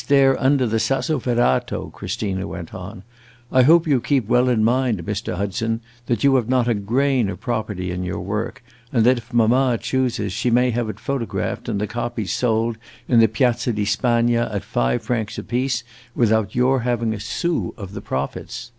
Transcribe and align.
"Placed 0.00 0.08
there 0.08 0.42
under 0.42 0.66
the 0.66 0.78
Sassoferrato!" 0.78 1.92
Christina 1.92 2.48
went 2.48 2.72
on. 2.72 3.02
"I 3.52 3.60
hope 3.64 3.86
you 3.86 4.00
keep 4.00 4.26
well 4.26 4.48
in 4.48 4.64
mind, 4.64 5.04
Mr. 5.04 5.34
Hudson, 5.36 5.82
that 6.06 6.24
you 6.24 6.36
have 6.36 6.48
not 6.48 6.66
a 6.66 6.72
grain 6.72 7.28
of 7.28 7.38
property 7.38 7.90
in 7.90 8.02
your 8.02 8.20
work, 8.20 8.64
and 8.94 9.04
that 9.04 9.18
if 9.18 9.34
mamma 9.34 9.76
chooses, 9.78 10.32
she 10.32 10.48
may 10.48 10.70
have 10.70 10.88
it 10.88 10.98
photographed 10.98 11.68
and 11.68 11.78
the 11.78 11.86
copies 11.86 12.32
sold 12.32 12.78
in 13.08 13.20
the 13.20 13.28
Piazza 13.28 13.74
di 13.74 13.84
Spagna, 13.84 14.50
at 14.50 14.64
five 14.64 15.02
francs 15.02 15.36
apiece, 15.36 15.84
without 16.14 16.54
your 16.54 16.80
having 16.80 17.12
a 17.12 17.20
sou 17.20 17.74
of 17.76 17.92
the 17.92 18.00
profits." 18.00 18.72